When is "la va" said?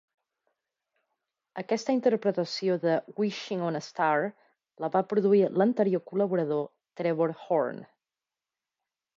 4.85-5.05